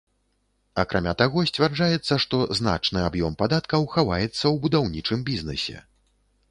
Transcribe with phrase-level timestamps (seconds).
[0.83, 5.77] Акрамя таго, сцвярджаецца, што значны аб'ём падаткаў хаваецца ў будаўнічым бізнэсе.